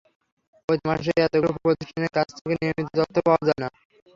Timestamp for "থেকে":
2.35-2.55